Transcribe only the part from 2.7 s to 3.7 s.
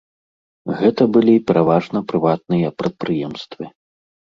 прадпрыемствы.